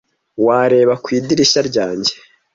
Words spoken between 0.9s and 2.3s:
ku idirishya ryanjye